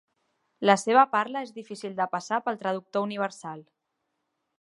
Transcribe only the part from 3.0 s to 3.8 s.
universal.